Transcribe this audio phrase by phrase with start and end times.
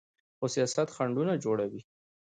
[0.37, 1.81] خو سیاست خنډونه جوړوي.